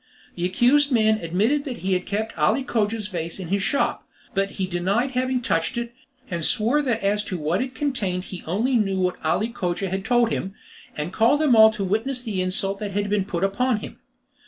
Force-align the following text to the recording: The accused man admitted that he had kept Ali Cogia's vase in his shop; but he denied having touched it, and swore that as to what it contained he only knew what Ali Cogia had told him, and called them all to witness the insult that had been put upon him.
The 0.35 0.45
accused 0.47 0.91
man 0.91 1.19
admitted 1.19 1.63
that 1.65 1.77
he 1.85 1.93
had 1.93 2.07
kept 2.07 2.35
Ali 2.35 2.63
Cogia's 2.63 3.05
vase 3.05 3.39
in 3.39 3.49
his 3.49 3.61
shop; 3.61 4.03
but 4.33 4.53
he 4.53 4.65
denied 4.65 5.11
having 5.11 5.43
touched 5.43 5.77
it, 5.77 5.93
and 6.27 6.43
swore 6.43 6.81
that 6.81 7.03
as 7.03 7.23
to 7.25 7.37
what 7.37 7.61
it 7.61 7.75
contained 7.75 8.23
he 8.23 8.41
only 8.47 8.77
knew 8.77 8.99
what 8.99 9.23
Ali 9.23 9.49
Cogia 9.49 9.91
had 9.91 10.03
told 10.03 10.31
him, 10.31 10.55
and 10.97 11.13
called 11.13 11.39
them 11.39 11.55
all 11.55 11.69
to 11.73 11.83
witness 11.83 12.19
the 12.21 12.41
insult 12.41 12.79
that 12.79 12.93
had 12.93 13.11
been 13.11 13.25
put 13.25 13.43
upon 13.43 13.81
him. 13.81 13.99